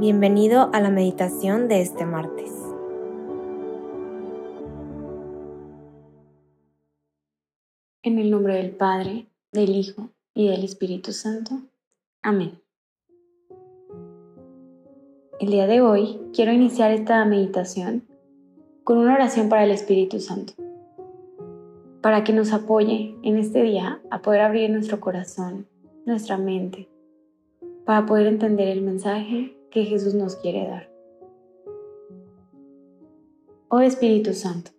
[0.00, 2.50] Bienvenido a la meditación de este martes.
[8.02, 11.52] En el nombre del Padre, del Hijo y del Espíritu Santo.
[12.22, 12.58] Amén.
[15.38, 18.08] El día de hoy quiero iniciar esta meditación
[18.84, 20.54] con una oración para el Espíritu Santo,
[22.00, 25.66] para que nos apoye en este día a poder abrir nuestro corazón,
[26.06, 26.88] nuestra mente,
[27.84, 30.90] para poder entender el mensaje que Jesús nos quiere dar.
[33.68, 34.72] Oh Espíritu Santo,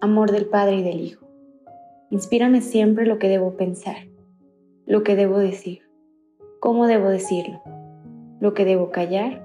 [0.00, 1.26] amor del Padre y del Hijo,
[2.10, 3.96] inspírame siempre lo que debo pensar,
[4.84, 5.80] lo que debo decir,
[6.60, 7.62] cómo debo decirlo,
[8.40, 9.42] lo que debo callar,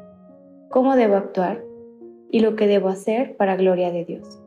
[0.70, 1.64] cómo debo actuar
[2.30, 4.42] y lo que debo hacer para gloria de Dios,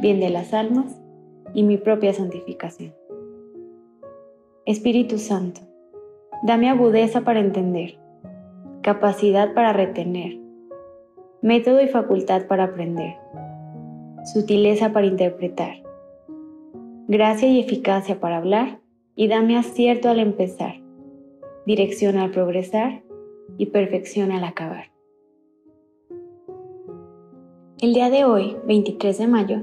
[0.00, 0.98] bien de las almas
[1.52, 2.94] y mi propia santificación.
[4.64, 5.60] Espíritu Santo,
[6.42, 7.98] dame agudeza para entender
[8.82, 10.38] capacidad para retener,
[11.42, 13.16] método y facultad para aprender,
[14.32, 15.82] sutileza para interpretar,
[17.08, 18.80] gracia y eficacia para hablar
[19.14, 20.80] y dame acierto al empezar,
[21.66, 23.02] dirección al progresar
[23.56, 24.92] y perfección al acabar.
[27.80, 29.62] El día de hoy, 23 de mayo,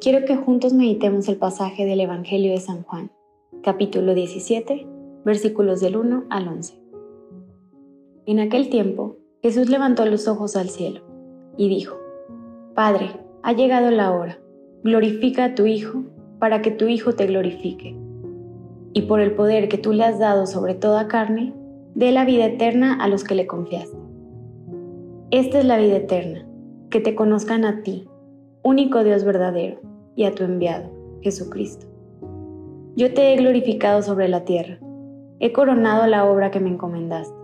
[0.00, 3.10] quiero que juntos meditemos el pasaje del Evangelio de San Juan,
[3.62, 4.86] capítulo 17,
[5.24, 6.83] versículos del 1 al 11.
[8.26, 11.02] En aquel tiempo, Jesús levantó los ojos al cielo
[11.58, 11.98] y dijo,
[12.74, 13.10] Padre,
[13.42, 14.38] ha llegado la hora,
[14.82, 16.04] glorifica a tu Hijo
[16.38, 17.94] para que tu Hijo te glorifique.
[18.94, 21.52] Y por el poder que tú le has dado sobre toda carne,
[21.94, 23.98] dé la vida eterna a los que le confiaste.
[25.30, 26.48] Esta es la vida eterna,
[26.88, 28.08] que te conozcan a ti,
[28.62, 29.82] único Dios verdadero,
[30.16, 31.86] y a tu enviado, Jesucristo.
[32.96, 34.78] Yo te he glorificado sobre la tierra,
[35.40, 37.43] he coronado la obra que me encomendaste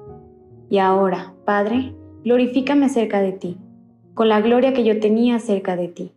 [0.70, 1.92] y ahora, Padre,
[2.24, 3.58] glorifícame cerca de ti,
[4.14, 6.12] con la gloria que yo tenía cerca de ti,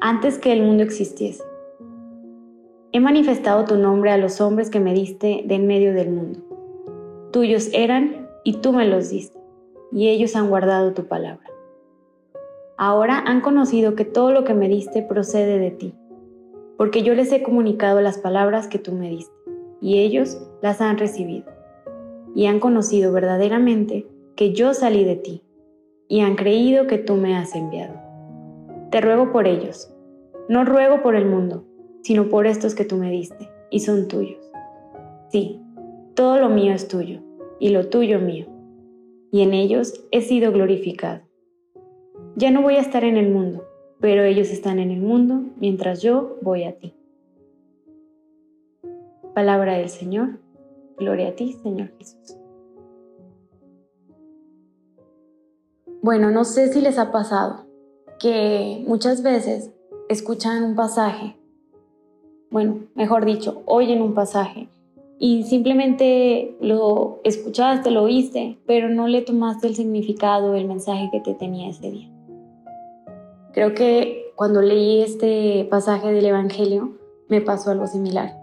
[0.00, 1.42] antes que el mundo existiese.
[2.92, 6.38] He manifestado tu nombre a los hombres que me diste de en medio del mundo.
[7.32, 9.38] Tuyos eran y tú me los diste,
[9.90, 11.50] y ellos han guardado tu palabra.
[12.78, 15.94] Ahora han conocido que todo lo que me diste procede de ti,
[16.76, 19.34] porque yo les he comunicado las palabras que tú me diste,
[19.80, 21.61] y ellos las han recibido
[22.34, 24.06] y han conocido verdaderamente
[24.36, 25.42] que yo salí de ti,
[26.08, 27.94] y han creído que tú me has enviado.
[28.90, 29.94] Te ruego por ellos,
[30.48, 31.64] no ruego por el mundo,
[32.02, 34.50] sino por estos que tú me diste, y son tuyos.
[35.28, 35.60] Sí,
[36.14, 37.20] todo lo mío es tuyo,
[37.58, 38.46] y lo tuyo mío,
[39.30, 41.22] y en ellos he sido glorificado.
[42.36, 43.64] Ya no voy a estar en el mundo,
[44.00, 46.94] pero ellos están en el mundo mientras yo voy a ti.
[49.34, 50.40] Palabra del Señor.
[50.98, 52.36] Gloria a ti, Señor Jesús.
[56.02, 57.66] Bueno, no sé si les ha pasado
[58.18, 59.70] que muchas veces
[60.08, 61.36] escuchan un pasaje,
[62.50, 64.68] bueno, mejor dicho, oyen un pasaje
[65.18, 71.20] y simplemente lo escuchaste, lo oíste, pero no le tomaste el significado, el mensaje que
[71.20, 72.10] te tenía ese día.
[73.52, 76.98] Creo que cuando leí este pasaje del Evangelio
[77.28, 78.36] me pasó algo similar,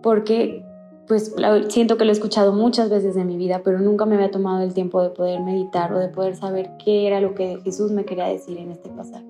[0.00, 0.64] porque
[1.08, 1.34] pues
[1.68, 4.62] siento que lo he escuchado muchas veces en mi vida, pero nunca me había tomado
[4.62, 8.04] el tiempo de poder meditar o de poder saber qué era lo que Jesús me
[8.04, 9.26] quería decir en este pasaje.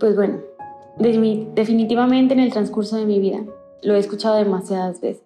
[0.00, 0.38] Pues bueno,
[0.98, 3.44] definitivamente en el transcurso de mi vida
[3.82, 5.24] lo he escuchado demasiadas veces,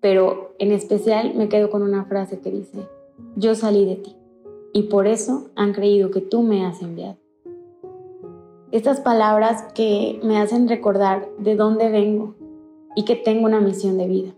[0.00, 2.86] pero en especial me quedo con una frase que dice,
[3.36, 4.16] yo salí de ti
[4.72, 7.16] y por eso han creído que tú me has enviado.
[8.70, 12.34] Estas palabras que me hacen recordar de dónde vengo,
[12.96, 14.34] y que tengo una misión de vida.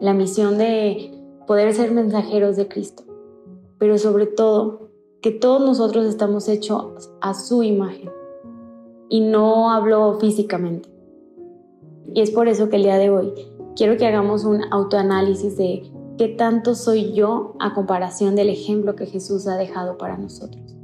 [0.00, 1.12] La misión de
[1.46, 3.04] poder ser mensajeros de Cristo,
[3.78, 4.90] pero sobre todo
[5.22, 8.10] que todos nosotros estamos hechos a su imagen
[9.08, 10.88] y no hablo físicamente.
[12.12, 13.32] Y es por eso que el día de hoy
[13.74, 19.06] quiero que hagamos un autoanálisis de qué tanto soy yo a comparación del ejemplo que
[19.06, 20.76] Jesús ha dejado para nosotros.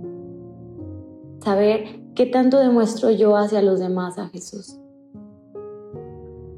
[1.42, 4.78] Saber qué tanto demuestro yo hacia los demás a Jesús.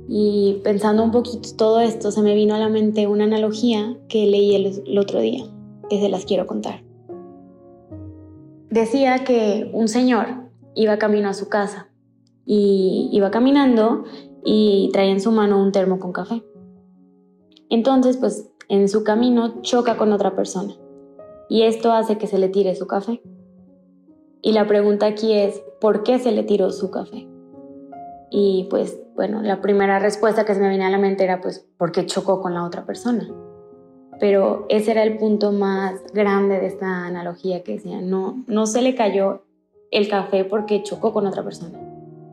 [0.09, 4.27] Y pensando un poquito todo esto, se me vino a la mente una analogía que
[4.27, 5.45] leí el, otro día,
[5.89, 6.85] que se las quiero contar.
[8.71, 11.89] Decía que un señor iba camino a su casa
[12.45, 14.05] y iba caminando
[14.45, 16.45] y traía en su mano un termo con café.
[17.71, 20.75] Entonces, pues en su camino choca con otra persona
[21.49, 23.23] y esto hace que se le tire su café.
[24.43, 27.27] Y la pregunta aquí es, ¿por qué se le tiró su café?
[28.37, 31.65] Y pues bueno, la primera respuesta que se me viene a la mente era pues
[31.79, 33.29] porque chocó con la otra persona.
[34.19, 38.83] pero ese era el punto más grande de esta analogía que decía, no, no se
[38.83, 39.45] le cayó
[39.93, 41.79] el café porque chocó con otra persona,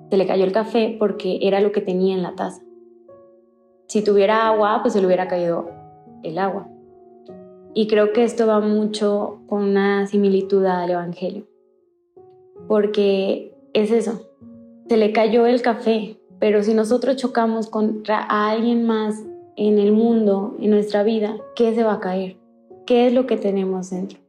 [0.09, 2.63] se le cayó el café porque era lo que tenía en la taza.
[3.88, 5.69] Si tuviera agua, pues se le hubiera caído
[6.24, 6.68] el agua.
[7.75, 11.45] Y creo que esto va mucho con una similitud al Evangelio,
[12.68, 14.30] porque es eso,
[14.91, 19.15] se le cayó el café, pero si nosotros chocamos contra alguien más
[19.55, 22.35] en el mundo, en nuestra vida, ¿qué se va a caer?
[22.85, 24.19] ¿Qué es lo que tenemos dentro?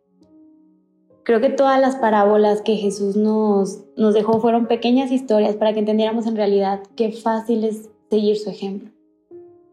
[1.24, 5.80] Creo que todas las parábolas que Jesús nos, nos dejó fueron pequeñas historias para que
[5.80, 8.92] entendiéramos en realidad qué fácil es seguir su ejemplo.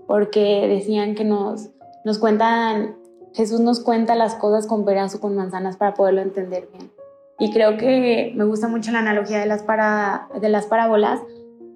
[0.07, 1.69] Porque decían que nos,
[2.03, 2.95] nos cuentan
[3.35, 6.89] Jesús nos cuenta las cosas con peras o con manzanas para poderlo entender bien.
[7.39, 11.21] Y creo que me gusta mucho la analogía de las, para, de las parábolas,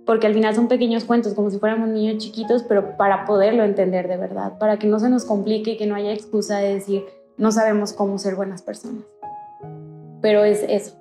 [0.06, 4.08] porque al final son pequeños cuentos, como si fuéramos niños chiquitos, pero para poderlo entender
[4.10, 7.06] de verdad, para que no se nos complique y que no haya excusa de decir,
[7.38, 9.04] no sabemos cómo ser buenas personas.
[10.22, 10.98] Pero es eso,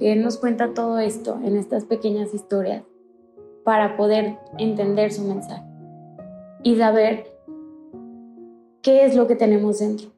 [0.00, 2.84] Él nos cuenta todo esto en estas pequeñas historias
[3.64, 5.62] para poder entender su mensaje
[6.62, 7.26] y saber
[8.82, 10.08] qué es lo que tenemos dentro,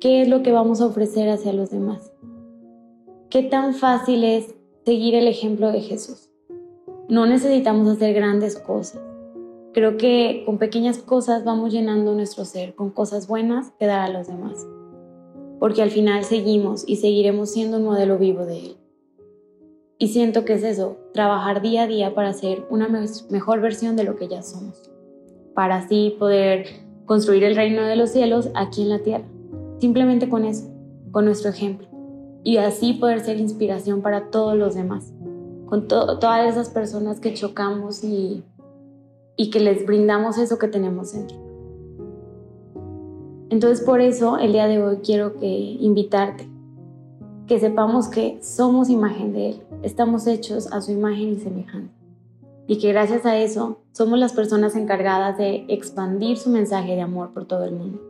[0.00, 2.11] qué es lo que vamos a ofrecer hacia los demás.
[3.32, 6.28] Qué tan fácil es seguir el ejemplo de Jesús.
[7.08, 9.00] No necesitamos hacer grandes cosas.
[9.72, 14.10] Creo que con pequeñas cosas vamos llenando nuestro ser, con cosas buenas que dar a
[14.10, 14.66] los demás.
[15.58, 18.76] Porque al final seguimos y seguiremos siendo un modelo vivo de Él.
[19.96, 22.86] Y siento que es eso, trabajar día a día para ser una
[23.30, 24.90] mejor versión de lo que ya somos.
[25.54, 26.66] Para así poder
[27.06, 29.24] construir el reino de los cielos aquí en la tierra.
[29.78, 30.68] Simplemente con eso,
[31.12, 31.91] con nuestro ejemplo.
[32.44, 35.12] Y así poder ser inspiración para todos los demás,
[35.66, 38.44] con todas esas personas que chocamos y,
[39.52, 41.36] que les brindamos eso que tenemos dentro.
[43.50, 46.48] Entonces por eso el día de hoy quiero que invitarte,
[47.46, 52.02] que sepamos que somos imagen de Él, estamos hechos a su imagen y semejanza
[52.66, 57.32] y que gracias a eso somos las personas encargadas de expandir su mensaje de amor
[57.32, 58.00] por todo el mundo.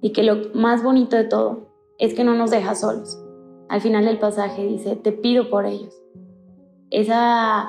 [0.00, 3.21] Y que lo más bonito de todo es que no nos deja solos.
[3.72, 5.94] Al final del pasaje dice, te pido por ellos.
[6.90, 7.66] Esa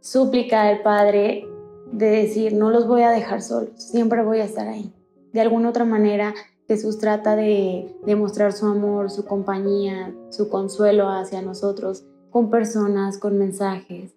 [0.00, 1.48] súplica del Padre
[1.90, 4.92] de decir, no los voy a dejar solos, siempre voy a estar ahí.
[5.32, 6.34] De alguna otra manera,
[6.68, 13.38] Jesús trata de demostrar su amor, su compañía, su consuelo hacia nosotros con personas, con
[13.38, 14.14] mensajes,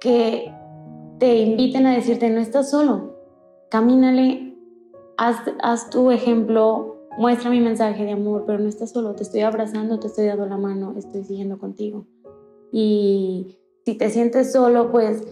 [0.00, 0.52] que
[1.20, 3.14] te inviten a decirte, no estás solo,
[3.70, 4.58] camínale,
[5.16, 9.40] haz, haz tu ejemplo, muestra mi mensaje de amor, pero no estás solo, te estoy
[9.40, 12.06] abrazando, te estoy dando la mano, estoy siguiendo contigo.
[12.72, 15.22] Y si te sientes solo, pues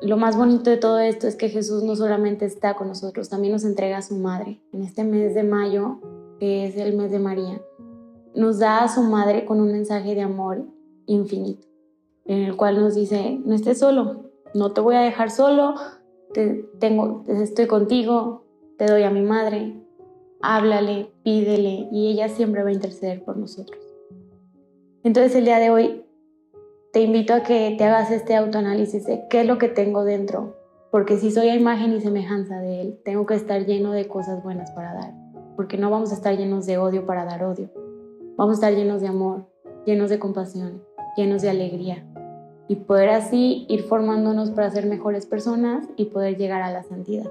[0.00, 3.52] lo más bonito de todo esto es que Jesús no solamente está con nosotros, también
[3.52, 4.60] nos entrega a su madre.
[4.72, 5.98] En este mes de mayo,
[6.38, 7.60] que es el mes de María,
[8.34, 10.64] nos da a su madre con un mensaje de amor
[11.06, 11.68] infinito
[12.28, 15.74] en el cual nos dice, no estés solo, no te voy a dejar solo,
[16.34, 18.44] te, tengo, estoy contigo,
[18.76, 19.82] te doy a mi madre,
[20.40, 23.80] háblale, pídele y ella siempre va a interceder por nosotros.
[25.04, 26.04] Entonces el día de hoy
[26.92, 30.56] te invito a que te hagas este autoanálisis de qué es lo que tengo dentro,
[30.90, 34.42] porque si soy a imagen y semejanza de Él, tengo que estar lleno de cosas
[34.42, 35.14] buenas para dar,
[35.56, 37.70] porque no vamos a estar llenos de odio para dar odio,
[38.36, 39.46] vamos a estar llenos de amor,
[39.84, 40.82] llenos de compasión,
[41.16, 42.04] llenos de alegría,
[42.68, 47.30] y poder así ir formándonos para ser mejores personas y poder llegar a la santidad.